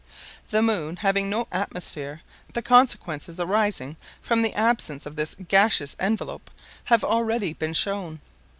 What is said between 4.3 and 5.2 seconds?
the absence of